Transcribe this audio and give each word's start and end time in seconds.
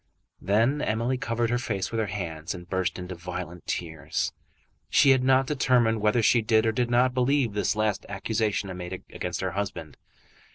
Then 0.41 0.81
Emily 0.81 1.19
covered 1.19 1.51
her 1.51 1.59
face 1.59 1.91
with 1.91 1.99
her 1.99 2.07
hands 2.07 2.55
and 2.55 2.67
burst 2.67 2.97
into 2.97 3.13
violent 3.13 3.67
tears. 3.67 4.33
She 4.89 5.11
had 5.11 5.23
not 5.23 5.45
determined 5.45 6.01
whether 6.01 6.23
she 6.23 6.41
did 6.41 6.65
or 6.65 6.71
did 6.71 6.89
not 6.89 7.13
believe 7.13 7.53
this 7.53 7.75
last 7.75 8.07
accusation 8.09 8.75
made 8.75 8.93
against 9.11 9.41
her 9.41 9.51
husband. 9.51 9.97